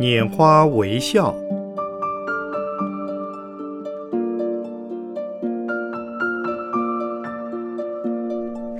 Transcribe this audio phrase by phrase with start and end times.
[0.00, 1.34] 拈花微笑，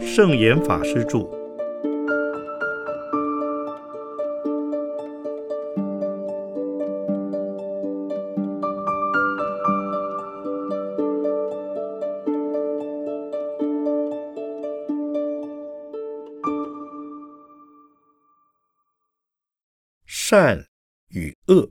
[0.00, 1.28] 圣严法师著。
[20.06, 20.67] 善
[21.48, 21.66] 恶，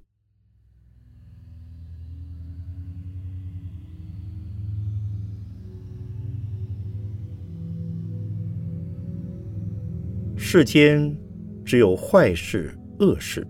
[10.35, 11.15] 世间
[11.63, 13.45] 只有坏事、恶事，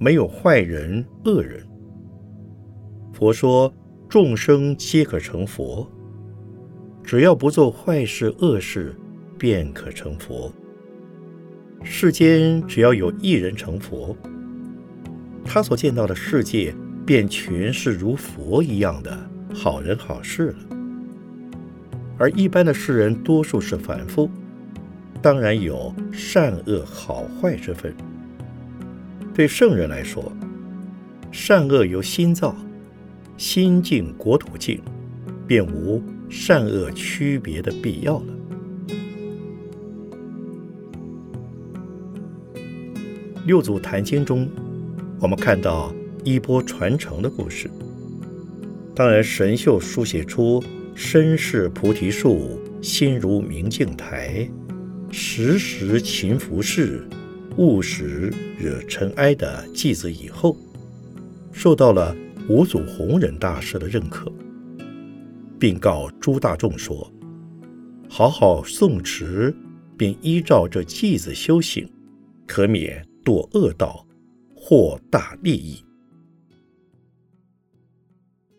[0.00, 1.64] 没有坏人、恶人。
[3.12, 3.72] 佛说，
[4.08, 5.88] 众生皆可成佛，
[7.04, 8.92] 只要不做坏事、恶事，
[9.38, 10.52] 便可成佛。
[11.84, 14.16] 世间只要有一人成佛，
[15.44, 16.74] 他所见到的世界
[17.06, 19.16] 便全是如佛一样的
[19.54, 20.56] 好人好事了。
[22.18, 24.30] 而一般的世人多数是凡夫，
[25.20, 27.94] 当然有善恶好坏之分。
[29.34, 30.32] 对圣人来说，
[31.32, 32.54] 善恶由心造，
[33.36, 34.80] 心净国土净，
[35.46, 38.26] 便无善恶区别的必要了。
[43.44, 44.48] 六祖坛经中，
[45.24, 45.90] 我们看到
[46.22, 47.70] 衣钵传承的故事。
[48.94, 50.62] 当然，神秀书写出
[50.94, 54.46] 身是菩提树，心如明镜台，
[55.10, 57.00] 时时勤拂拭，
[57.56, 60.58] 勿使惹尘埃的偈子以后，
[61.52, 62.14] 受到了
[62.50, 64.30] 五祖弘忍大师的认可，
[65.58, 67.10] 并告诸大众说
[68.10, 69.56] ：“好好诵持，
[69.96, 71.90] 并依照这偈子修行，
[72.46, 74.06] 可免。”堕恶道，
[74.66, 75.84] 获大利益。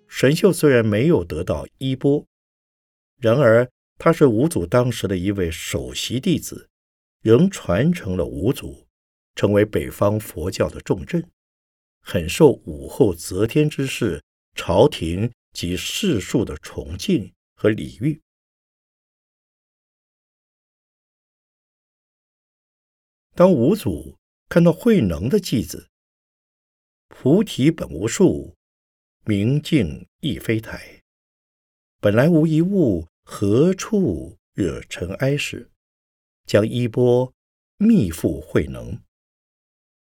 [0.08, 2.24] 神秀虽然没有得到衣钵，
[3.18, 6.70] 然而他是五祖当时的一位首席弟子，
[7.22, 8.86] 仍传承了五祖，
[9.34, 11.28] 成为北方佛教的重镇，
[12.02, 18.22] 很受武后则天之士、朝廷及世庶的崇敬和礼遇。
[23.34, 24.16] 当五祖。
[24.48, 25.90] 看到慧能的偈子
[27.08, 28.56] ：“菩提本无树，
[29.26, 31.02] 明镜亦非台。
[32.00, 35.72] 本来无一物，何处惹尘埃？”时，
[36.46, 37.34] 将衣钵
[37.78, 39.02] 密付慧能，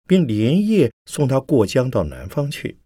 [0.08, 2.80] 并连夜送他过江到南方去。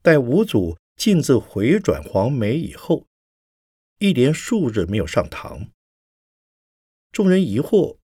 [0.00, 3.06] 待五祖径自回转黄梅以后，
[3.98, 5.70] 一连数日没有上堂，
[7.10, 7.98] 众人疑惑。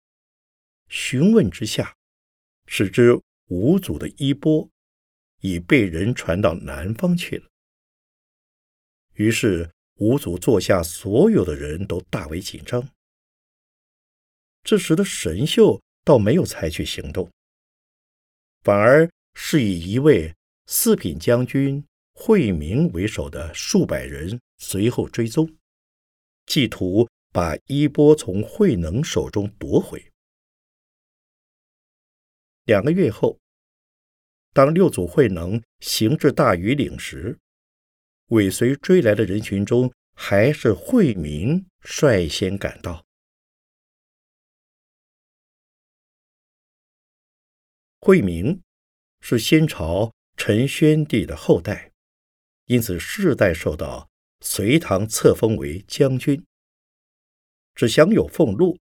[0.87, 1.95] 询问之下，
[2.67, 4.69] 使知五祖的衣钵
[5.41, 7.47] 已被人传到南方去了。
[9.13, 12.89] 于是五祖座下，所有的人都大为紧张。
[14.63, 17.29] 这时的神秀倒没有采取行动，
[18.63, 20.33] 反而是以一位
[20.65, 25.55] 四品将军惠明为首的数百人随后追踪，
[26.47, 30.03] 企图把衣钵从慧能手中夺回。
[32.65, 33.39] 两个月后，
[34.51, 37.37] 当六祖慧能行至大禹岭时，
[38.29, 43.05] 尾随追来的人群中，还是慧明率先赶到。
[48.01, 48.63] 慧明
[49.19, 51.91] 是先朝陈宣帝的后代，
[52.65, 54.09] 因此世代受到
[54.39, 56.43] 隋唐册封为将军，
[57.75, 58.79] 只享有俸禄，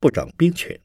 [0.00, 0.80] 不掌兵权。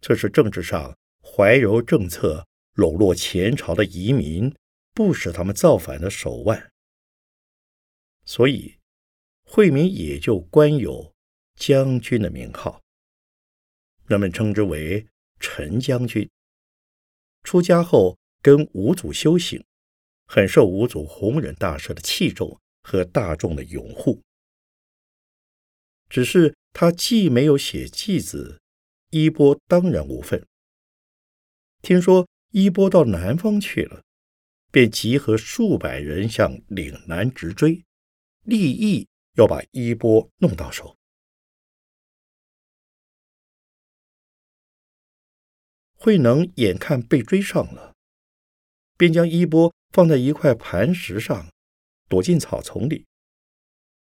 [0.00, 0.97] 这是政治上。
[1.38, 4.52] 怀柔政策笼络前朝的移民，
[4.92, 6.72] 不使他们造反的手腕，
[8.24, 8.74] 所以
[9.44, 11.14] 惠民也就官有
[11.54, 12.82] 将军的名号，
[14.08, 15.06] 人们称之为
[15.38, 16.28] 陈将军。
[17.44, 19.64] 出家后跟五祖修行，
[20.26, 24.20] 很受五祖弘忍大师的器重和大众的拥护。
[26.08, 28.60] 只是他既没有写偈子，
[29.10, 30.44] 衣钵当然无份。
[31.80, 34.02] 听说衣钵到南方去了，
[34.72, 37.84] 便集合数百人向岭南直追，
[38.42, 40.96] 立意要把衣钵弄到手。
[45.94, 47.94] 慧能眼看被追上了，
[48.96, 51.48] 便将衣钵放在一块磐石上，
[52.08, 53.06] 躲进草丛里。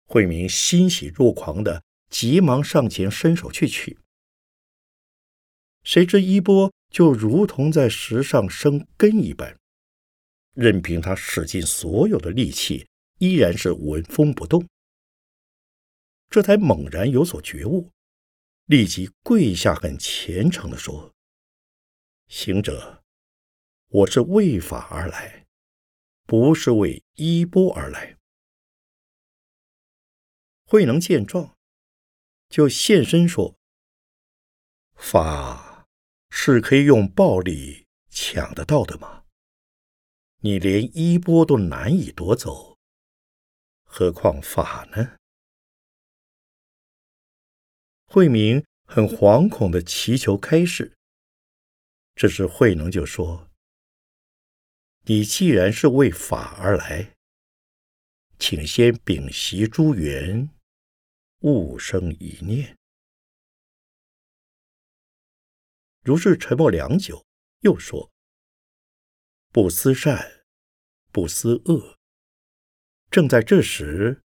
[0.07, 3.99] 慧明欣喜若狂的急忙上前伸手去取，
[5.83, 6.73] 谁知衣钵。
[6.95, 9.59] 就如同在石上生根一般，
[10.53, 12.87] 任凭他使尽所有的力气，
[13.19, 14.65] 依然是纹风不动。
[16.31, 17.91] 这才猛然有所觉悟，
[18.67, 21.13] 立即跪下，很虔诚地说
[22.31, 23.03] ：“行者，
[23.89, 25.47] 我是为法而来，
[26.27, 28.17] 不是为衣钵而来。”
[30.65, 31.57] 慧能见状，
[32.49, 33.57] 就现身说
[34.95, 35.64] ：“法
[36.37, 39.25] 是可以用暴力抢得到的吗？
[40.41, 42.77] 你连衣钵都难以夺走，
[43.85, 45.17] 何况法呢？”
[48.07, 50.97] 慧明很惶恐的祈求开示，
[52.17, 53.49] 这时慧能就说
[55.07, 57.15] ：“你既然是为法而来，
[58.39, 60.51] 请先屏息诸缘。”
[61.43, 62.77] 勿生一念。
[66.05, 67.25] 如是沉默良久，
[67.61, 68.13] 又说
[69.51, 70.45] ：“不思善，
[71.11, 71.99] 不思恶。”
[73.11, 74.23] 正在这时，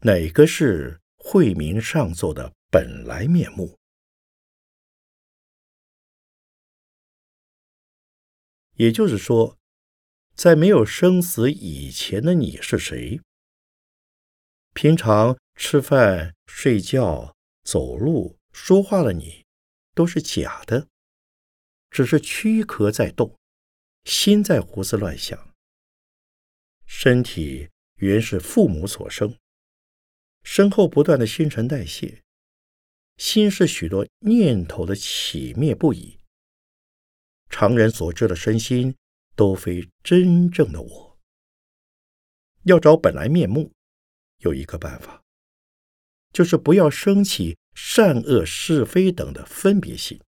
[0.00, 3.78] 哪个是慧明上座的本来面目？
[8.74, 9.58] 也就是说，
[10.34, 13.20] 在没有生死以前的你是谁？
[14.72, 15.36] 平常。
[15.58, 17.34] 吃饭、睡觉、
[17.64, 19.45] 走路、说话的你，
[19.96, 20.88] 都是假的，
[21.90, 23.34] 只是躯壳在动，
[24.04, 25.54] 心在胡思乱想。
[26.84, 29.38] 身体原是父母所生，
[30.42, 32.22] 身后不断的新陈代谢，
[33.16, 36.20] 心是许多念头的起灭不已。
[37.48, 38.94] 常人所知的身心，
[39.34, 41.18] 都非真正的我。
[42.64, 43.72] 要找本来面目，
[44.40, 45.22] 有一个办法。
[46.32, 50.20] 就是不要升起善恶是非等的分别心。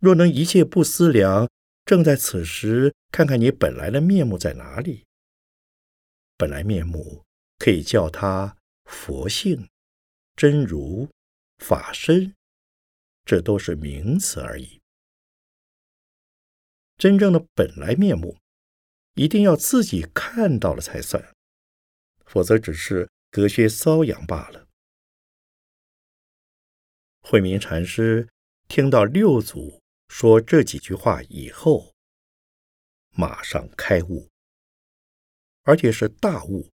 [0.00, 1.48] 若能一切不思量，
[1.84, 5.04] 正在此时看看你本来的面目在哪里。
[6.36, 7.22] 本来面目
[7.58, 9.68] 可以叫它佛性、
[10.34, 11.08] 真如、
[11.58, 12.34] 法身，
[13.24, 14.80] 这都是名词而已。
[16.96, 18.38] 真正的本来面目，
[19.14, 21.32] 一定要自己看到了才算，
[22.24, 23.08] 否则只是。
[23.30, 24.63] 隔靴搔痒罢了。
[27.26, 28.28] 慧明禅师
[28.68, 31.94] 听到六祖说这几句话以后，
[33.12, 34.28] 马上开悟，
[35.62, 36.70] 而且是大悟。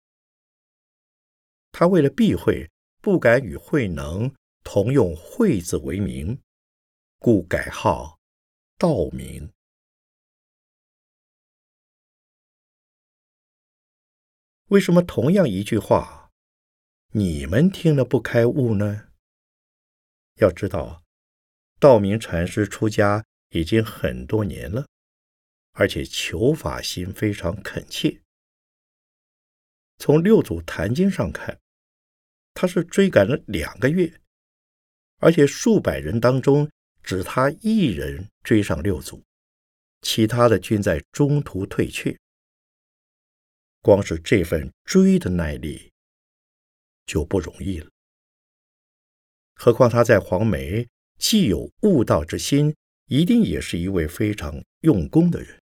[1.71, 2.71] 他为了避讳，
[3.03, 4.35] 不敢与慧能
[4.65, 6.41] 同用“慧”字为名，
[7.19, 8.19] 故改号
[8.79, 9.53] 道明。
[14.69, 16.31] 为什么同样一句话？
[17.13, 19.08] 你们听了不开悟呢？
[20.39, 21.03] 要知道，
[21.79, 24.87] 道明禅师出家已经很多年了，
[25.73, 28.21] 而且求法心非常恳切。
[29.99, 31.59] 从六祖坛经上看，
[32.55, 34.21] 他是追赶了两个月，
[35.19, 36.71] 而且数百人当中
[37.03, 39.25] 只他一人追上六祖，
[40.03, 42.17] 其他的均在中途退却。
[43.81, 45.91] 光是这份追的耐力。
[47.09, 47.91] 就不容易了。
[49.61, 50.89] 何况他在黄梅
[51.19, 55.61] 既有悟道之心，一定也是一位非常用功的人。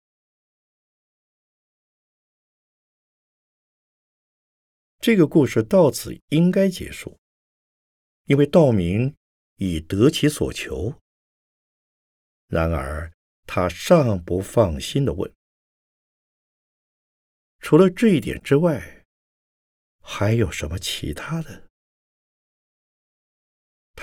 [4.99, 7.19] 这个故事到此应该结束，
[8.25, 9.15] 因为道明
[9.57, 10.99] 已得其所求。
[12.47, 13.13] 然而
[13.47, 15.31] 他尚不放心的问
[17.61, 19.05] ：“除了这一点之外？”
[20.01, 21.69] 还有什么其他的？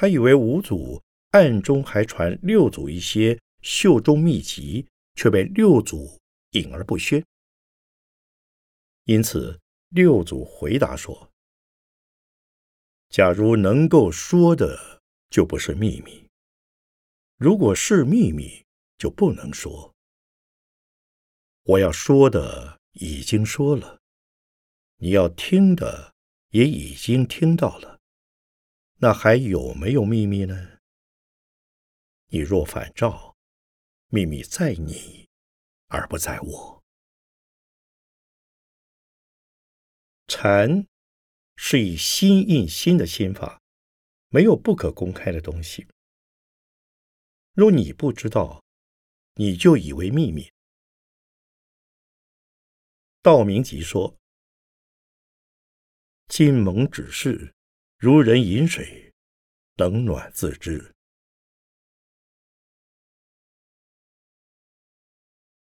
[0.01, 6.17] 他以为五祖暗中还传六祖一些袖中秘籍，却被六祖
[6.51, 7.21] 隐而不宣。
[9.03, 11.29] 因此，六祖回答说
[13.11, 16.29] ：“假如能够说的，就不是秘密；
[17.35, 18.63] 如果是秘密，
[18.97, 19.93] 就不能说。
[21.63, 23.99] 我要说的已经说了。”
[24.99, 26.13] 你要听的
[26.51, 27.98] 也已经听到了，
[29.01, 30.79] 那还有没有秘密呢？
[32.27, 33.37] 你若反照，
[34.07, 35.29] 秘密在你，
[35.87, 36.83] 而不在我。
[40.27, 40.85] 禅
[41.55, 43.61] 是以心印心的心法，
[44.27, 45.87] 没有不可公开的东西。
[47.53, 48.61] 若你不知道，
[49.35, 50.51] 你就以为秘密。
[53.21, 54.17] 道明即说。
[56.27, 57.55] 金蒙指示，
[58.01, 59.13] 如人饮水，
[59.75, 60.95] 冷暖自知。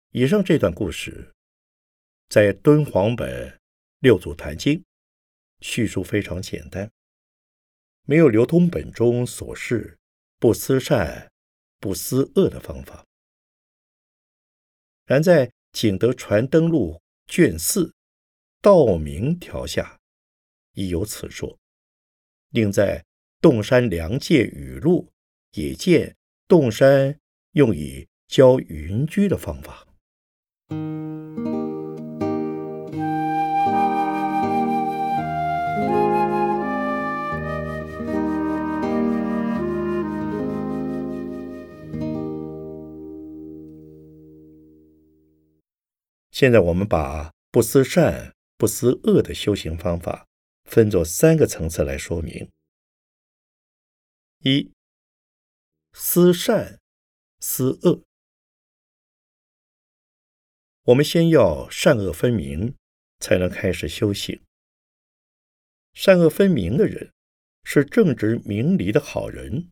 [0.10, 1.34] 以上这段故事，
[2.28, 3.52] 在敦煌本
[4.00, 4.80] 《六祖坛经》
[5.62, 6.92] 叙述非常简单，
[8.02, 9.98] 没有流通本中所示
[10.40, 11.32] 不思善、
[11.80, 13.06] 不思恶的方法。
[15.06, 17.02] 然在《景德传灯录》
[17.34, 17.86] 卷四
[18.60, 19.98] 《道明条》下，
[20.74, 21.58] 亦有此说。
[22.52, 23.00] 另在
[23.42, 25.12] 《洞山良界语录》
[25.62, 26.16] 也见
[26.48, 27.20] 洞山
[27.52, 29.86] 用以教云居的方法。
[46.32, 50.29] 现在我们把不思善、不思恶的修行方法
[50.70, 52.48] 分作三个层次来说明：
[54.44, 54.72] 一、
[55.94, 56.80] 思善、
[57.40, 58.04] 思恶。
[60.84, 62.76] 我们先要善恶分明，
[63.20, 64.44] 才能开始修行。
[65.96, 67.12] 善恶分明的人
[67.64, 69.72] 是正直明理的好人，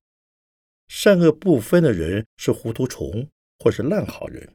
[0.88, 4.52] 善恶不分的人是糊涂虫或是烂好人。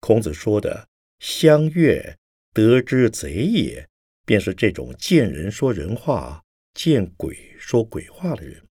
[0.00, 0.88] 孔子说的
[1.20, 2.18] “相悦
[2.54, 3.86] 得之贼也”，
[4.24, 6.42] 便是这种见人说人话、
[6.74, 8.66] 见鬼说鬼话的人。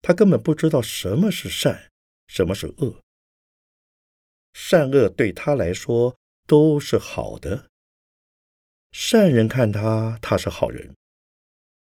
[0.00, 1.90] 他根本不知道什么是善，
[2.26, 3.00] 什么是恶。
[4.52, 7.68] 善恶对他来说都是好的。
[8.90, 10.92] 善人看他，他是好人；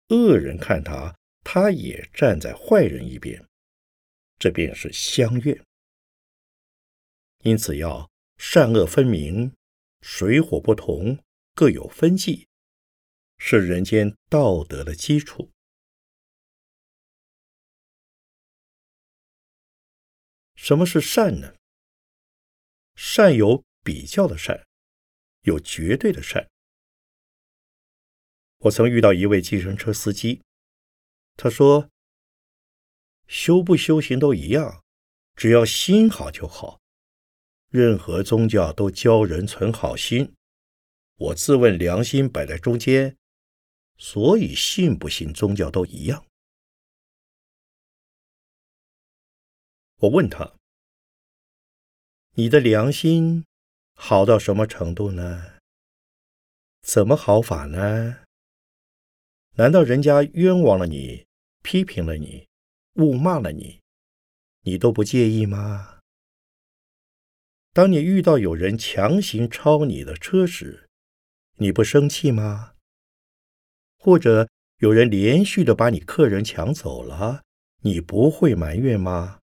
[0.08, 3.44] 恶人看他，他也站在坏人一边。
[4.38, 5.60] 这便是相悦。
[7.42, 8.08] 因此要。
[8.40, 9.52] 善恶分明，
[10.00, 11.18] 水火不同，
[11.56, 12.47] 各有分际，
[13.38, 15.50] 是人间道德的基础。
[20.54, 21.54] 什么是善呢？
[22.94, 24.66] 善有比较的善，
[25.42, 26.50] 有绝对的善。
[28.58, 30.42] 我曾遇到一位计程车司机，
[31.36, 31.88] 他说
[33.28, 34.82] ：“修不修行都一样，
[35.36, 36.80] 只要心好就好。”
[37.70, 40.34] 任何宗教都教人存好心，
[41.16, 43.16] 我自问良心摆在中间，
[43.98, 46.24] 所以信不信宗教都一样。
[49.96, 50.54] 我问他
[52.34, 53.44] ：“你的良心
[53.94, 55.58] 好到什么程度呢？
[56.82, 58.20] 怎么好法呢？
[59.56, 61.26] 难道人家冤枉了你，
[61.64, 62.46] 批评了你，
[62.94, 63.80] 误骂了你，
[64.62, 65.98] 你都不介意吗？”
[67.74, 70.88] 当你遇到有人强行超你的车时，
[71.56, 72.76] 你不生气吗？
[73.98, 77.42] 或者有人连续的把你客人抢走了，
[77.82, 79.40] 你不会埋怨吗？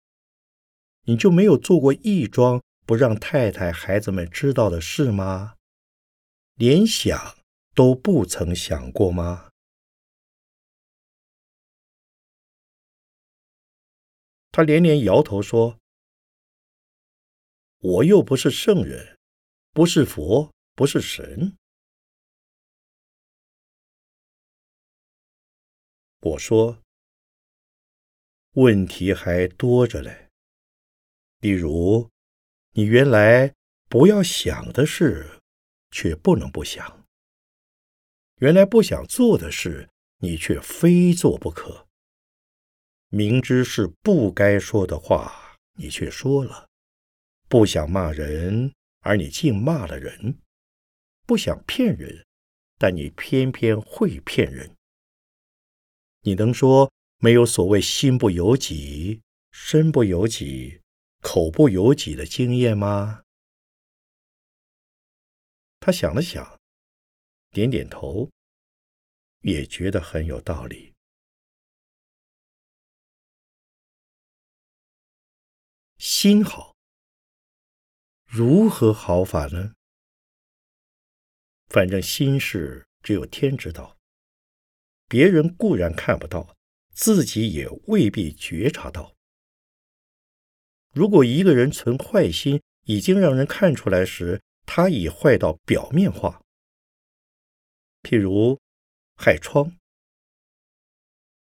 [1.05, 5.55] 你就没有做过一桩不让太太、孩子们知道的事吗？
[6.55, 7.37] 连想
[7.73, 9.49] 都不曾想过吗？
[14.51, 15.79] 他连连摇头说。
[17.79, 19.17] 我又不是圣人，
[19.73, 21.57] 不是佛，不是神。
[26.25, 26.81] 我说，
[28.53, 30.29] 问题还多着嘞。
[31.41, 32.09] 例如，
[32.71, 33.53] 你原来
[33.89, 35.41] 不要想的事，
[35.91, 37.03] 却不能不想；
[38.37, 39.89] 原来不想做的事，
[40.19, 41.85] 你却非做不可。
[43.09, 46.69] 明知是不该说的话，你却说了。
[47.49, 50.35] 不想骂人，而你竟骂了人；
[51.27, 52.25] 不想骗人，
[52.77, 54.73] 但你偏偏会骗人。
[56.25, 60.81] 你能说没有所谓心不由己、身不由己、
[61.21, 63.23] 口不由己的经验吗？
[65.79, 66.59] 他想了想，
[67.51, 68.29] 点点头，
[69.41, 70.93] 也觉得很有道理。
[75.97, 76.73] 心好。
[78.25, 79.73] 如何好法呢？
[81.67, 83.97] 反正心事只有天知道，
[85.13, 86.55] 别人固然看不到，
[86.91, 89.13] 自己也未必觉察到。
[90.91, 96.41] 如果一个人存坏心，已经让人看出来时，他已坏到表面化。
[98.01, 98.59] 譬如
[99.15, 99.77] 害疮，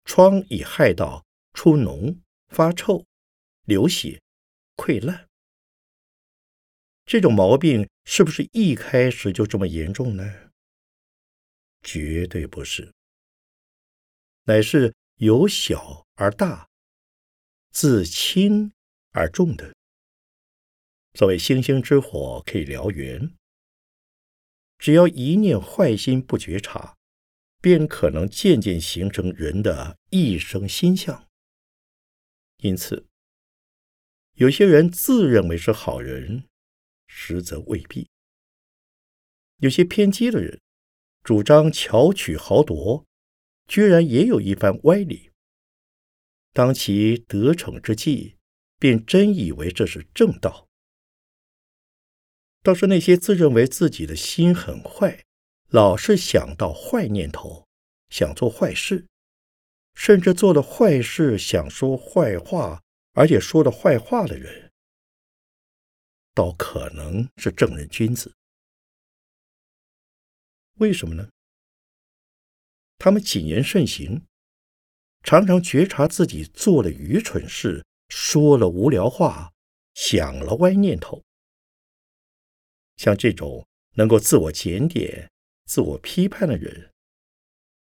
[0.04, 3.04] 疮已害到出脓、发臭、
[3.64, 4.22] 流血、
[4.76, 5.28] 溃烂。
[7.04, 10.52] 这种毛病是不是一开始就这么严重呢？
[11.82, 12.94] 绝对不是，
[14.48, 16.68] 乃是由小而大，
[17.70, 18.72] 自轻
[19.10, 19.74] 而重的。
[21.14, 23.34] 所谓星星之火可以燎原，
[24.78, 26.96] 只要一念坏心不觉察，
[27.60, 31.26] 便可能渐渐形成人的一生心相。
[32.58, 33.08] 因此，
[34.34, 36.44] 有些人自认为是好人，
[37.08, 38.08] 实则未必。
[39.56, 40.60] 有些偏激的人，
[41.24, 43.04] 主张巧取豪夺，
[43.66, 45.30] 居然也有一番歪理。
[46.52, 48.36] 当其得逞之际，
[48.78, 50.66] 便真以为这是正道。
[52.62, 55.24] 倒是那些自认为自己的心很坏，
[55.68, 57.66] 老是想到坏念头，
[58.08, 59.06] 想做坏事，
[59.94, 62.82] 甚至做了坏事想说坏话，
[63.12, 64.72] 而且说了坏话的人，
[66.34, 68.34] 倒可能是正人君子。
[70.78, 71.28] 为什么呢？
[72.98, 74.26] 他们谨言慎行，
[75.22, 79.52] 常常觉察自己做了愚蠢事，说了无聊话，
[79.94, 81.22] 想了歪念头。
[82.96, 85.30] 像这种能够自我检点、
[85.64, 86.92] 自我批判的人，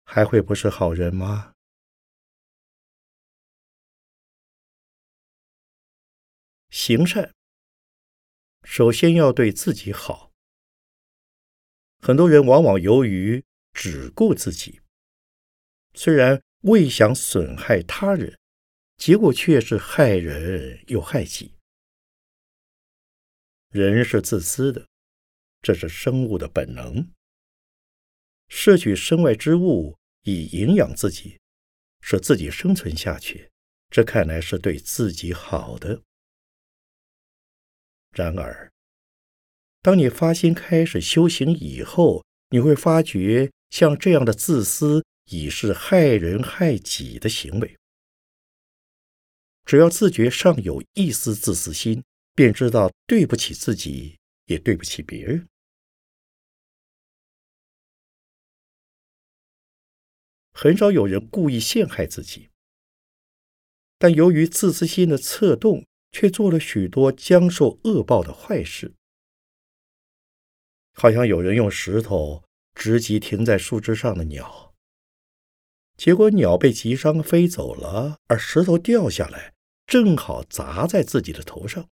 [0.05, 1.53] 还会不是好人吗？
[6.71, 7.33] 行善，
[8.65, 10.33] 首先要对自己好。
[12.01, 14.81] 很多人往往由于只顾自己，
[15.95, 18.37] 虽然未想损害他人，
[18.97, 21.53] 结果却是害人又害己。
[23.71, 24.87] 人是自私的，
[25.63, 27.09] 这是生物的本能。
[28.49, 31.39] 摄取身外之物以营养自己，
[32.01, 33.51] 使自己生存下去，
[33.91, 36.03] 这看来是对自己好的。
[38.13, 38.71] 然而，
[39.83, 47.77] 当你发心开始修行以后，你会发觉，像这样的自私已是害人害己的行为。
[49.65, 55.49] 只要自觉尚有一丝自私心，便知道对不起自己，也对不起别人。
[60.53, 62.51] 很少有人故意陷害自己，
[63.99, 68.95] 但由于自私心的策动，却做了许多将受恶报的坏事。
[70.93, 72.45] 好像有人用石头
[72.75, 74.64] 直击停在树枝上的鸟，
[75.97, 79.55] 结果鸟被击伤飞走了，而石头掉下来，
[79.87, 81.89] 正好砸在自己的头上。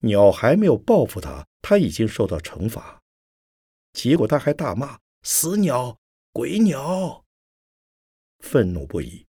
[0.00, 3.02] 鸟还没有报复他，他已经受到惩罚，
[3.92, 5.98] 结果他还大骂“死鸟、
[6.32, 7.24] 鬼鸟”，
[8.40, 9.26] 愤怒不已。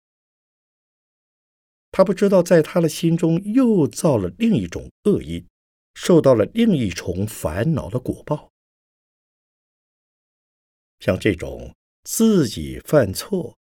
[1.92, 5.48] 他不知道，在他的心中又造了另一种恶因。
[5.98, 8.52] 受到了另一重烦恼的果报，
[11.00, 11.74] 像这种
[12.06, 13.58] 自己犯错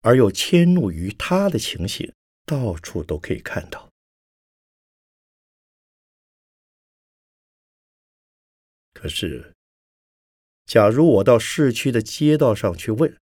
[0.00, 2.12] 而又迁怒于他的情形，
[2.44, 3.88] 到处都可以看到。
[8.92, 9.54] 可是，
[10.66, 13.16] 假如我到市区的街道上去问，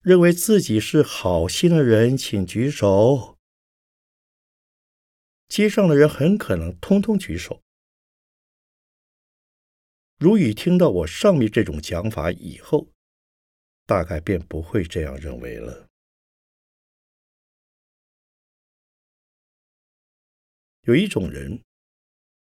[0.00, 3.36] 认为自己是好心的人，请举手。
[5.48, 7.60] 街上的人很可能通通举手。
[10.20, 12.86] 如雨听到我上面这种讲法以后，
[13.86, 15.88] 大概便不会这样认为了。
[20.82, 21.62] 有一种人，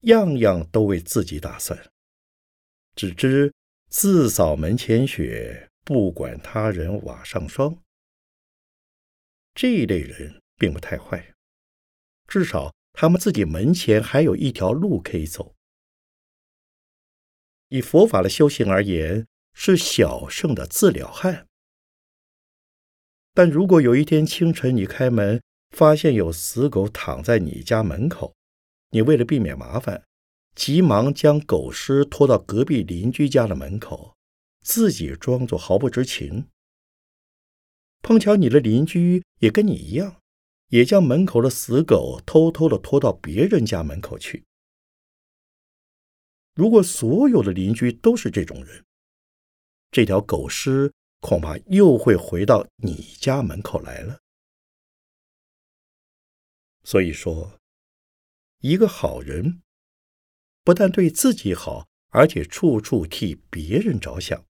[0.01, 1.91] 样样都为自己打算，
[2.95, 3.51] 只知
[3.89, 7.83] 自扫门前雪，不管他人瓦上霜。
[9.55, 11.33] 这一类人并不太坏，
[12.29, 12.75] 至少。
[12.97, 15.54] 他们自己门前还有一条路可以走。
[17.75, 21.49] 以佛法的修行而言，是小圣的自了汉。
[23.33, 28.33] 但如果有一天清晨你开门，发现有死狗躺在你家门口，
[28.91, 30.05] 你为了避免麻烦，
[30.55, 34.15] 急忙将狗尸拖到隔壁邻居家的门口，
[34.65, 36.47] 自己装作毫不知情。
[38.03, 40.15] 碰巧你的邻居也跟你一样。
[40.69, 44.45] 也将门口的死狗偷偷的拖到别人家门口去。
[46.55, 48.85] 如果所有的邻居都是这种人，
[49.91, 54.21] 这条狗尸恐怕又会回到你家门口来了。
[56.85, 57.59] 所以说，
[58.61, 59.63] 一个好人
[60.63, 64.45] 不但对自己好，而且处处替别人着想。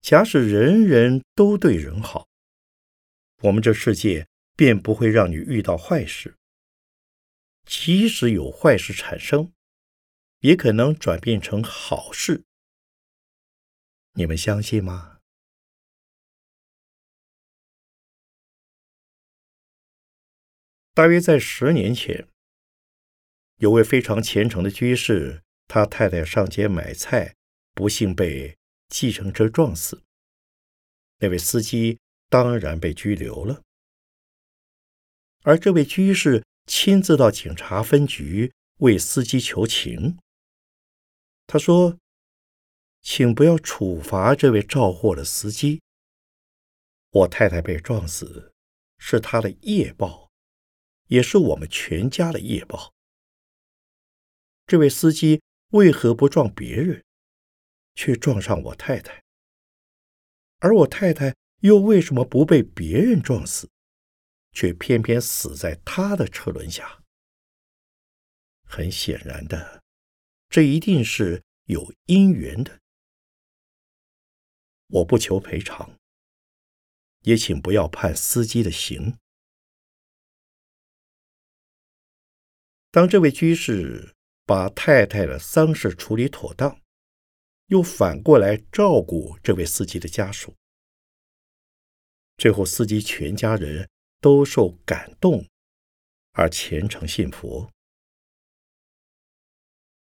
[0.00, 2.28] 假使人人都对人好。
[3.42, 6.36] 我们这世界便不会让你遇到坏事，
[7.66, 9.52] 即使有坏事产生，
[10.46, 12.44] 也可能转变成好事。
[14.12, 15.18] 你们相信吗？
[20.94, 22.28] 大约在十年前，
[23.56, 27.34] 有位非常虔诚的居士，他太太上街买菜，
[27.74, 28.56] 不幸被
[28.88, 30.04] 计程车撞死。
[31.18, 33.64] 那位司机当然被拘留了，
[35.42, 40.16] 而这位居士亲自到警察分局为司机求情。
[41.46, 41.98] 他说
[43.02, 45.80] ：“请不要处罚这位肇祸的司机。
[47.10, 48.52] 我太太被撞死，
[48.98, 50.30] 是他的业报，
[51.06, 52.92] 也是我们全家的业报。
[54.66, 57.04] 这位司机为何不撞别人，
[57.94, 59.22] 却撞上我太太？”
[60.58, 63.70] 而我太太又为什么不被别人撞死，
[64.52, 67.02] 却偏偏死在他的车轮下？
[68.64, 69.84] 很显然的，
[70.56, 72.80] 这一定是有因缘的。
[74.86, 75.98] 我不求赔偿，
[77.24, 79.18] 也请不要判司机的刑。
[82.90, 84.14] 当这位居士
[84.46, 86.80] 把太太的丧事处理妥当。
[87.66, 90.56] 又反过来照顾这位司机的家属，
[92.38, 93.90] 最后司机全家人
[94.22, 95.46] 都受感动，
[96.32, 97.70] 而虔诚信佛。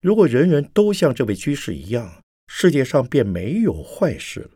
[0.01, 4.51] 如果人人都像这位居士一样，世界上便没有坏事了。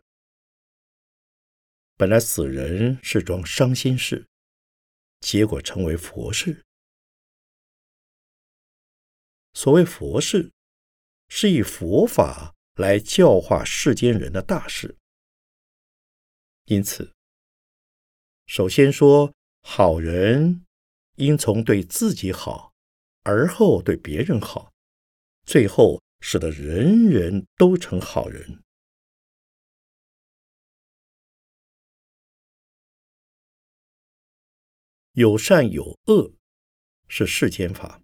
[1.95, 4.27] 本来死人是桩伤心事，
[5.21, 6.63] 结果成为佛事。
[9.53, 10.51] 所谓佛事，
[11.29, 12.51] 是以佛法。
[12.75, 14.97] 来教化世间人的大事，
[16.65, 17.13] 因此，
[18.47, 20.65] 首先说好人
[21.15, 22.73] 应从对自己好，
[23.23, 24.73] 而后对别人好，
[25.45, 28.63] 最后使得人人都成好人。
[35.11, 36.33] 有善有恶
[37.07, 38.01] 是世间法，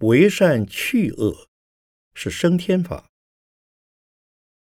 [0.00, 1.48] 为善去恶
[2.14, 3.08] 是升天法。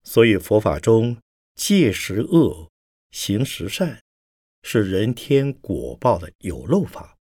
[0.02, 1.22] 所以佛法中
[1.54, 2.70] 戒十恶，
[3.10, 4.02] 行十善，
[4.62, 7.16] 是人天果报的有漏法。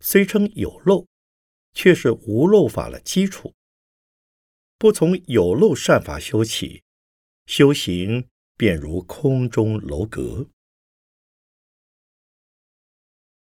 [0.00, 1.06] 虽称有漏，
[1.74, 3.52] 却是无漏法的基础。
[4.78, 6.82] 不从有漏善法修起，
[7.46, 10.48] 修行便如空中楼阁。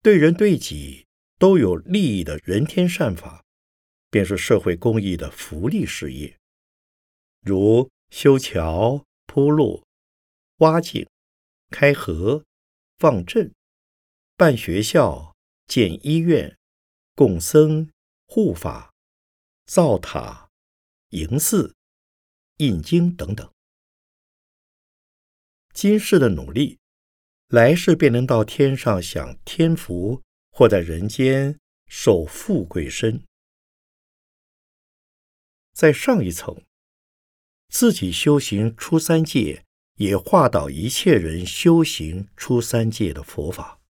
[0.03, 1.07] 对人对己
[1.39, 3.45] 都有利益的人天善法，
[4.11, 6.37] 便是社会公益的福利事业。
[7.41, 9.85] 如修桥、铺路、
[10.59, 11.09] 挖井、
[11.71, 12.45] 开河、
[12.99, 13.53] 放赈、
[14.37, 15.35] 办学校、
[15.67, 16.57] 建医院、
[17.15, 17.91] 供僧、
[18.35, 18.95] 护法、
[19.67, 20.49] 造塔、
[21.11, 21.77] 营寺、
[22.57, 23.53] 印经等等。
[25.75, 26.79] 今世的努力，
[27.49, 33.23] 来世便能到天上享天福，或在人间受富贵身。
[35.75, 36.65] 在上一层。
[37.69, 39.67] 自己修行出三界，
[39.97, 43.82] 也化导一切人修行出三界的佛法。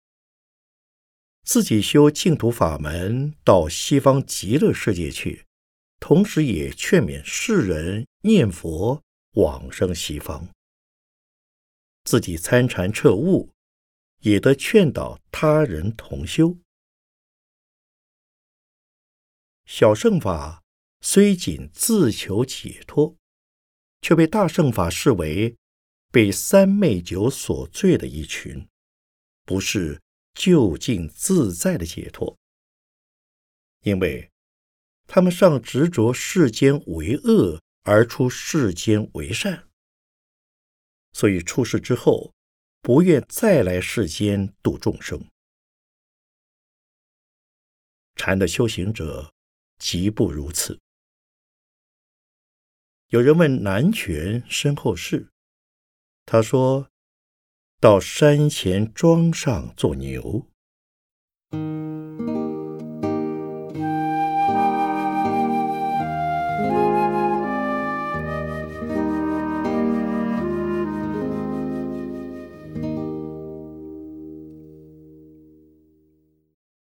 [1.43, 5.45] 自己修净土法门到西方极乐世界去，
[5.99, 9.01] 同时也劝勉世人念佛
[9.34, 10.49] 往生西方。
[12.04, 13.51] 自己参禅彻悟，
[14.19, 16.58] 也得劝导他人同修。
[19.65, 20.63] 小乘法
[21.01, 23.15] 虽仅自求解脱。
[24.01, 25.56] 却被大圣法视为
[26.12, 28.67] 被三昧酒所醉的一群，
[29.45, 30.01] 不是
[30.34, 32.38] 就近自在的解脱。
[33.82, 34.32] 因为
[35.08, 39.67] 他们尚执着世间为恶，而出世间为善，
[41.13, 42.34] 所以出世之后
[42.82, 45.26] 不愿再来世间度众生。
[48.15, 49.34] 禅的修行者
[49.80, 50.80] 极不如此。
[53.08, 55.32] 有人问南泉身后事，
[56.26, 56.88] 他说
[57.82, 60.48] ：“到山前庄上做牛。”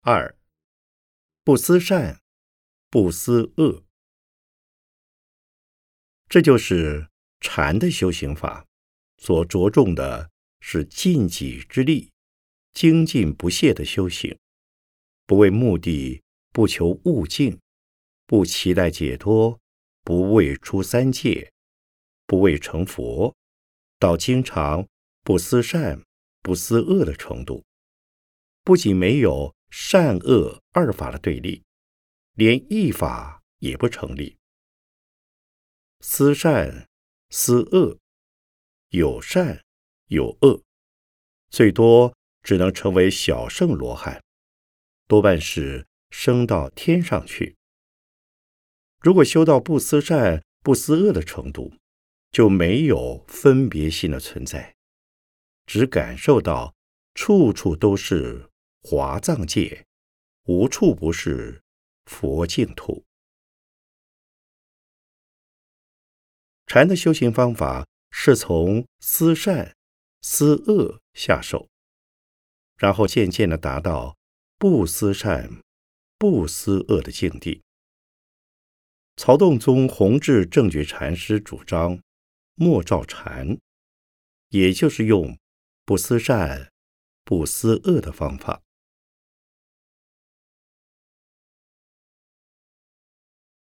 [0.01, 0.35] 二，
[1.45, 2.23] 不思善，
[2.89, 3.85] 不思恶。
[6.27, 8.65] 这就是禅的修行法，
[9.19, 12.11] 所着重的是尽己之力，
[12.73, 14.39] 精进不懈的修行，
[15.27, 17.59] 不为目的，不求悟境，
[18.27, 19.61] 不期待解脱，
[20.03, 21.53] 不为出三界，
[22.27, 23.35] 不为成佛，
[23.99, 24.87] 到经常
[25.23, 26.03] 不思善、
[26.43, 27.65] 不思恶的程度，
[28.63, 31.63] 不仅没有善恶二法的对立，
[32.35, 34.37] 连一法也不成立。
[36.01, 36.89] 思善
[37.31, 37.99] 思恶，
[38.91, 39.65] 有善
[40.09, 40.63] 有恶，
[41.51, 44.23] 最多只能成为小圣罗汉，
[45.09, 47.57] 多半是升到天上去。
[49.01, 51.75] 如果修到不思善不思恶的程度，
[52.31, 54.75] 就没有分别心的存在，
[55.65, 56.75] 只感受到
[57.15, 58.51] 处处都是
[58.83, 59.87] 华藏界，
[60.45, 61.63] 无处不是
[62.05, 63.05] 佛净土。
[66.67, 69.76] 禅的修行方法是从思善、
[70.29, 71.69] 思恶下手，
[72.77, 74.19] 然后渐渐的达到
[74.59, 75.63] 不思善、
[76.19, 77.63] 不思恶的境地。
[79.17, 82.03] 曹洞宗弘治正觉禅师主张。
[82.57, 83.59] 莫照禅，
[84.49, 85.39] 也就是用
[85.85, 86.73] 不思善、
[87.23, 88.63] 不思恶的方法。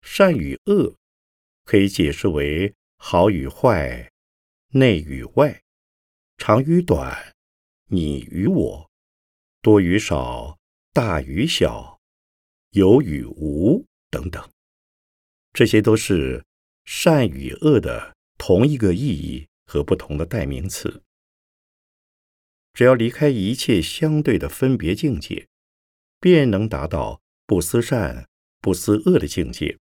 [0.01, 0.97] 善与恶
[1.63, 4.11] 可以解释为好与坏、
[4.71, 5.62] 内与外、
[6.37, 7.35] 长与短、
[7.89, 8.89] 你与我、
[9.61, 10.59] 多与少、
[10.91, 11.99] 大与小、
[12.71, 14.49] 有与无等等，
[15.53, 16.43] 这些都是
[16.85, 18.13] 善与恶的。
[18.35, 21.01] 同一个意义和不同的代名词，
[22.73, 25.47] 只要离开一切相对的分别境界，
[26.19, 28.27] 便能达到不思善、
[28.59, 29.77] 不思恶的境界。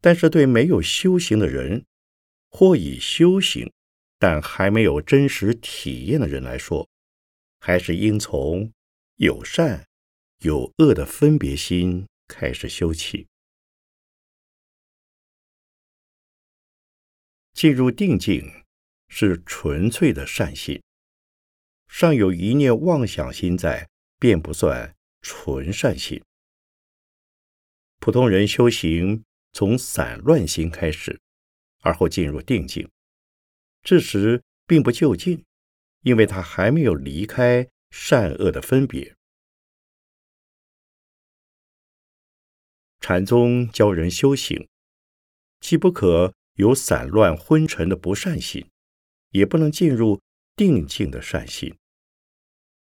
[0.00, 1.84] 但是，对没有修行的人，
[2.48, 3.72] 或以修行
[4.20, 6.86] 但还没有真实体验的人来说，
[7.58, 8.70] 还是应从
[9.16, 9.88] 有善
[10.40, 13.26] 有恶的分别心开始修起。
[17.54, 18.46] 进入定境
[19.08, 20.82] 是纯粹的善心，
[21.88, 26.22] 尚有一念妄想心在，便不算纯善心。
[27.98, 31.18] 普通人修行从散乱心开始，
[31.80, 32.86] 而后进入定境，
[33.82, 35.44] 这时并不就近，
[36.02, 39.16] 因为他还没有离开善恶的分别。
[43.00, 44.68] 禅宗教人修行，
[45.60, 46.34] 既不可。
[46.54, 48.68] 有散乱昏沉的不善心，
[49.30, 50.20] 也不能进入
[50.54, 51.74] 定境的善心，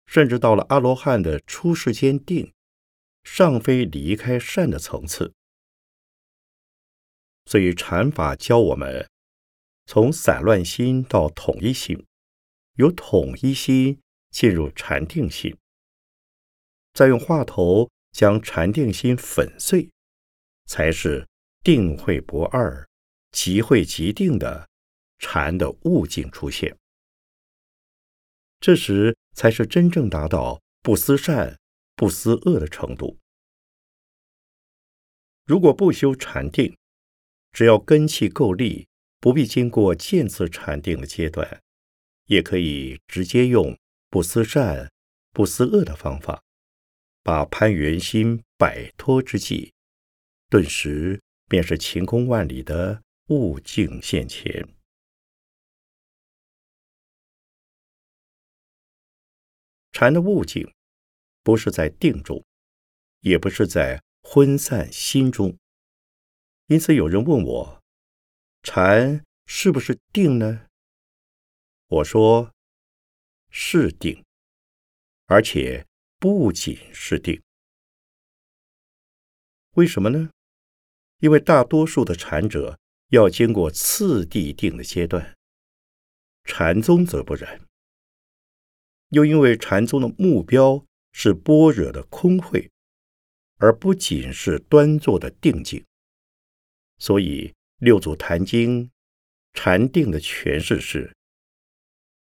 [0.06, 2.52] 甚至到了阿罗汉的出世间定，
[3.24, 5.34] 尚非离开善的层次。
[7.46, 9.10] 所以禅法教我们，
[9.86, 12.06] 从散乱心到统一心，
[12.76, 15.58] 由统一心进入禅定心，
[16.94, 19.90] 再用话头将禅定心粉碎，
[20.66, 21.28] 才是
[21.62, 22.88] 定慧不二。
[23.32, 24.70] 即会即定的
[25.18, 26.78] 禅的悟境出现，
[28.60, 31.58] 这时才是真正达到不思善、
[31.96, 33.18] 不思恶的程度。
[35.46, 36.78] 如果不修禅定，
[37.52, 38.88] 只要根气够力，
[39.24, 41.64] 不必经过渐次禅定的阶段，
[42.26, 44.92] 也可以直接用不思善、
[45.32, 46.44] 不思恶的方法，
[47.24, 49.72] 把攀缘心摆脱之际，
[50.50, 53.02] 顿时便是晴空万里的。
[53.30, 54.68] 悟境现前，
[59.94, 60.70] 禅的悟境
[61.42, 62.44] 不是在定中，
[63.22, 65.58] 也不是在昏散心中。
[66.68, 67.83] 因此，有人问我：
[68.64, 70.68] 禅是不是定呢？
[71.88, 72.52] 我说：
[73.50, 74.24] 是定，
[75.28, 75.86] 而且
[76.18, 77.42] 不仅是定。
[79.76, 80.32] 为什么呢？
[81.20, 82.80] 因为大多数的禅者。
[83.10, 85.36] 要经过次第定的阶段，
[86.46, 87.62] 禅宗则不然。
[89.10, 92.72] 又因为禅宗的目标是般若的空慧，
[93.58, 95.86] 而不仅是端坐的定境，
[96.98, 97.50] 所以
[97.84, 98.86] 《六祖坛经》
[99.52, 101.14] 禅定的诠释是：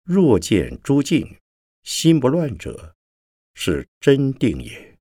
[0.01, 1.39] 若见诸境
[1.83, 2.95] 心不乱者，
[3.53, 4.97] 是真定也。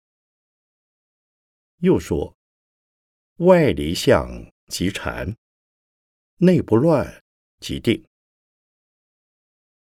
[1.79, 2.37] 又说：
[3.37, 5.35] 外离相即禅。
[6.37, 7.25] 内不乱
[7.61, 8.07] 即定。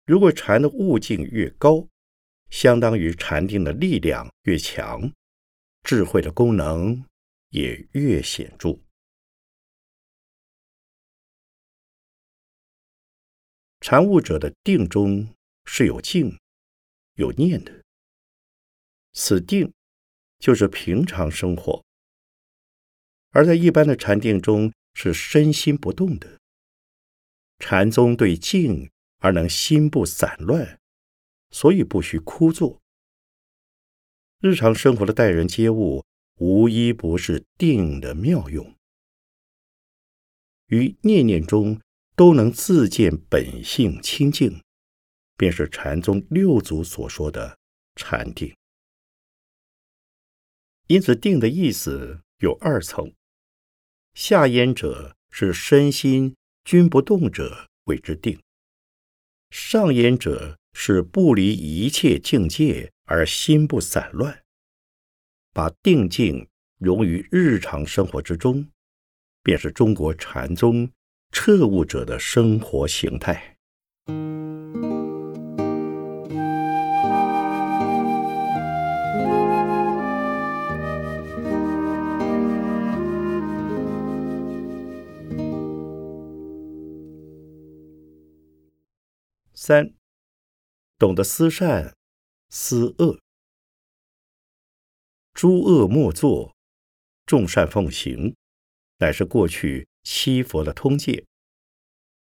[0.06, 1.90] 如果禅的悟境越高，
[2.50, 5.12] 相当于禅定的力量越强，
[5.84, 7.06] 智慧的功能
[7.50, 8.80] 也越显著。
[13.86, 16.40] 禅悟者的定中是有静、
[17.16, 17.84] 有念的，
[19.12, 19.74] 此定
[20.40, 21.84] 就是平常生活；
[23.32, 26.40] 而在一般的禅定中是身心不动的。
[27.60, 30.80] 禅宗对静而能心不散乱，
[31.52, 32.82] 所以不需枯坐，
[34.40, 36.06] 日常生活的待人接物，
[36.38, 38.74] 无一不是定的妙用，
[40.68, 41.82] 于念念中
[42.16, 44.62] 都能自见本性清净，
[45.38, 47.58] 便是禅宗六祖所说的
[47.96, 48.56] 禅定。
[50.88, 53.14] 因此，定的意思有二层：
[54.14, 58.38] 下焉者是身心均不动者，谓之定；
[59.50, 62.92] 上焉者是不离一切境界。
[63.06, 64.46] 而心不散乱，
[65.52, 66.48] 把定境
[66.80, 68.72] 融于日常生活之中，
[69.44, 70.90] 便是中国禅宗
[71.36, 73.58] 彻悟者的生活形态。
[89.54, 89.94] 三，
[91.00, 91.96] 懂得思善。
[92.50, 93.20] 思恶，
[95.34, 96.56] 诸恶莫作，
[97.26, 98.36] 众善奉行，
[99.00, 101.26] 乃是过去七佛的通戒。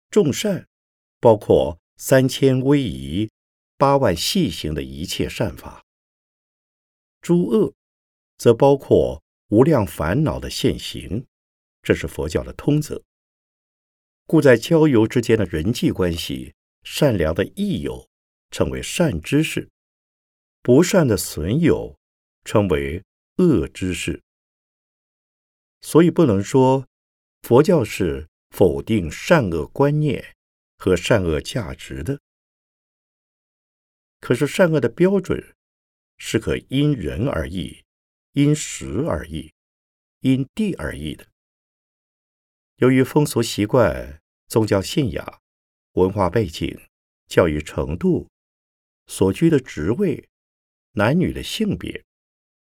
[0.09, 0.67] 众善
[1.19, 3.29] 包括三千威仪、
[3.77, 5.83] 八万细行的一切善法；
[7.21, 7.73] 诸恶
[8.37, 11.25] 则包括无量烦恼的现行。
[11.81, 13.03] 这是佛教的通则。
[14.25, 16.53] 故在交友之间的人际关系，
[16.83, 18.07] 善良的益友
[18.51, 19.69] 称为善知识。
[20.61, 21.97] 不善的损友
[22.43, 23.03] 称为
[23.37, 24.21] 恶知识，
[25.81, 26.85] 所以不能说
[27.41, 30.35] 佛教是否定善恶观念
[30.77, 32.19] 和善恶价值的。
[34.19, 35.55] 可是善恶的标准
[36.17, 37.83] 是可因人而异、
[38.33, 39.53] 因时而异、
[40.19, 41.27] 因地而异的。
[42.77, 45.41] 由于风俗习惯、宗教信仰、
[45.93, 46.79] 文化背景、
[47.27, 48.27] 教育程度、
[49.07, 50.27] 所居的职位。
[50.93, 52.03] 男女的性别，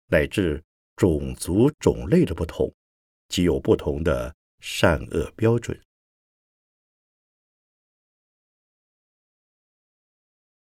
[0.07, 0.65] 乃至
[0.97, 2.75] 种族种类的不同，
[3.29, 4.35] 即有不同的
[4.67, 5.79] 善恶标准。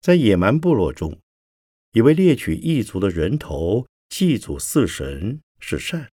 [0.02, 1.22] 在野蛮部落中，
[1.92, 6.10] 以为猎取异族的人头祭祖祀神是善；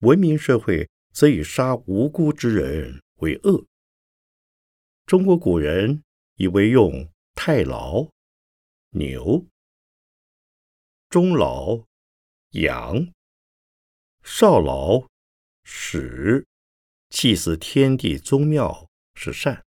[0.00, 3.66] 文明社会则以杀无辜之人为恶。
[5.06, 8.10] 中国古人以为用太牢、
[8.90, 9.46] 牛。
[11.08, 11.86] 中老
[12.50, 13.14] 羊，
[14.22, 15.08] 少老
[15.64, 16.46] 始，
[17.08, 19.62] 祭祀天地宗庙是善；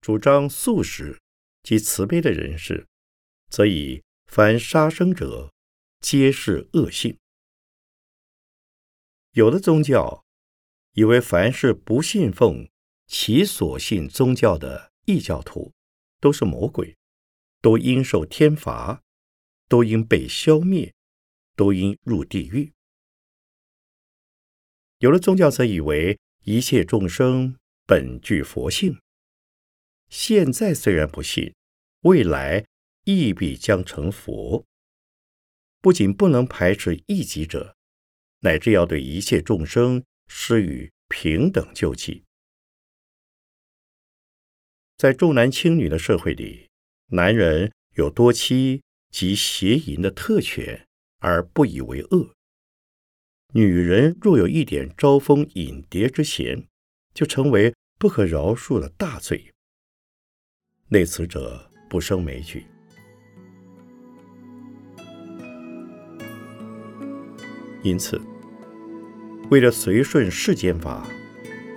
[0.00, 1.20] 主张素食
[1.62, 2.86] 及慈悲的人士，
[3.50, 5.52] 则以凡杀生者
[6.00, 7.18] 皆是恶性。
[9.32, 10.24] 有的宗教
[10.92, 12.68] 以为凡是不信奉
[13.06, 15.72] 其所信宗教的异教徒，
[16.20, 16.96] 都是魔鬼，
[17.60, 19.02] 都应受天罚。
[19.68, 20.94] 都应被消灭，
[21.56, 22.72] 都应入地狱。
[24.98, 27.56] 有的宗教则以为一切众生
[27.86, 28.98] 本具佛性，
[30.08, 31.54] 现在虽然不信，
[32.02, 32.64] 未来
[33.04, 34.64] 亦必将成佛。
[35.80, 37.76] 不仅不能排斥异己者，
[38.40, 42.24] 乃至要对一切众生施予平等救济。
[44.96, 46.68] 在重男轻女的社会里，
[47.08, 48.82] 男人有多妻。
[49.08, 50.86] 及邪淫的特权
[51.20, 52.35] 而不以为恶。
[53.54, 56.66] 女人若有一点招蜂引蝶之嫌，
[57.14, 59.52] 就成为不可饶恕的大罪。
[60.88, 62.66] 内此者不胜枚举。
[67.82, 68.20] 因此，
[69.50, 71.06] 为了随顺世间法，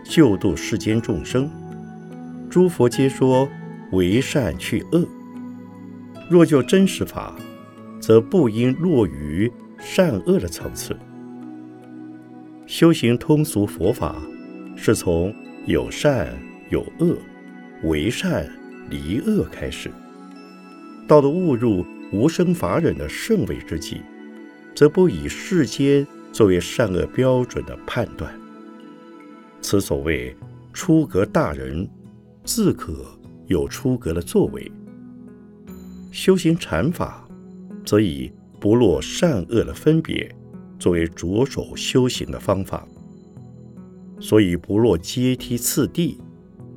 [0.03, 1.49] 救度世间众生，
[2.49, 3.47] 诸佛皆说
[3.91, 5.07] 为善去恶。
[6.29, 7.39] 若就真实法，
[8.01, 10.97] 则不应落于善恶的层次。
[12.69, 14.21] 修行通俗佛法，
[14.75, 15.33] 是从
[15.65, 16.31] 有善
[16.69, 17.17] 有恶、
[17.81, 18.47] 为善
[18.91, 19.89] 离恶开始。
[21.07, 24.03] 到了误入无生法忍的圣位之际，
[24.75, 28.31] 则不以世间作为善恶标准的判断。
[29.61, 30.37] 此所谓
[30.71, 31.89] 出格大人，
[32.43, 33.03] 自可
[33.47, 34.71] 有出格的作为。
[36.11, 37.27] 修行禅法，
[37.83, 40.31] 则以不落善恶的分别
[40.79, 42.87] 作为着手修行的方法，
[44.19, 46.17] 所以不落阶梯次第，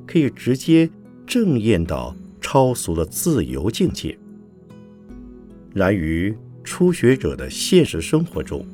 [0.05, 0.89] 可以直接
[1.25, 4.15] 正验到超俗的自由境界。
[5.73, 8.65] 然于初学者的现实生活中，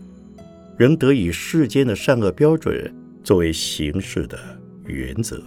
[0.77, 4.37] 仍得以世间的善恶标准作为行事的
[4.85, 5.41] 原则。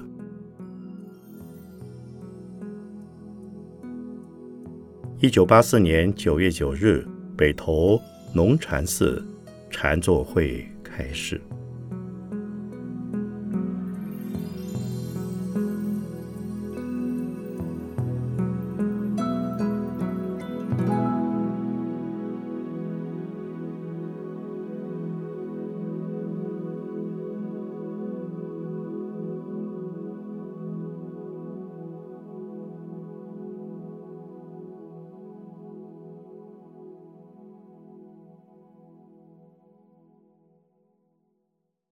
[5.20, 7.06] 一九八四年九月九日，
[7.36, 8.00] 北投
[8.34, 9.24] 龙禅寺
[9.72, 11.40] 禅坐会开始。